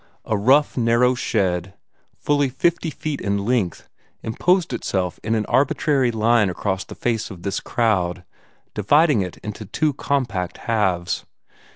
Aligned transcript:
A 0.25 0.35
rough, 0.35 0.75
narrow 0.77 1.13
shed, 1.13 1.75
fully 2.17 2.49
fifty 2.49 2.89
feet 2.89 3.21
in 3.21 3.45
length, 3.45 3.87
imposed 4.23 4.73
itself 4.73 5.19
in 5.23 5.35
an 5.35 5.45
arbitrary 5.45 6.09
line 6.09 6.49
across 6.49 6.83
the 6.83 6.95
face 6.95 7.29
of 7.29 7.43
this 7.43 7.59
crowd, 7.59 8.23
dividing 8.73 9.21
it 9.21 9.37
into 9.43 9.63
two 9.65 9.93
compact 9.93 10.57
halves. 10.65 11.27